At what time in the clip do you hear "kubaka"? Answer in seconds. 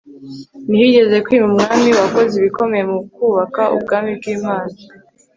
3.13-3.61